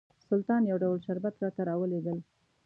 [0.29, 2.17] سلطان یو ډول شربت راته راولېږل.